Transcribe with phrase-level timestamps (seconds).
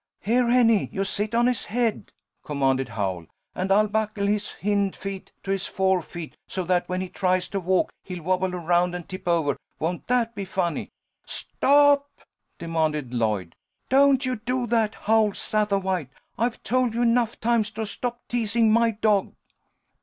[0.19, 2.11] "Here, Henny, you sit on his head,"
[2.43, 7.01] commanded Howl, "and I'll buckle his hind feet to his fore feet, so that when
[7.01, 9.57] he tries to walk he'll wabble around and tip over.
[9.77, 10.89] Won't that be funny?"
[11.23, 12.09] "Stop!"
[12.57, 13.53] demanded Lloyd.
[13.89, 16.09] "Don't you do that, Howl Sattawhite!
[16.35, 19.35] I've told you enough times to stop teasing my dog."